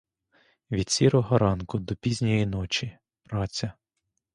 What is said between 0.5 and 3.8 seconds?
Від сірого ранку до пізньої ночі— праця.